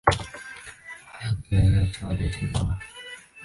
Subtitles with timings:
[0.03, 0.11] 我
[1.19, 2.79] 还有作业要写，我就先走了。